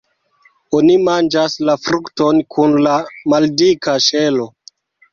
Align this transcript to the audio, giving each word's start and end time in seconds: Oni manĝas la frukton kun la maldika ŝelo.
Oni 0.77 0.95
manĝas 1.07 1.59
la 1.71 1.77
frukton 1.83 2.41
kun 2.57 2.77
la 2.89 2.97
maldika 3.37 3.99
ŝelo. 4.11 4.53